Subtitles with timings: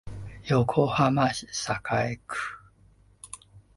[0.41, 2.57] 横浜市栄区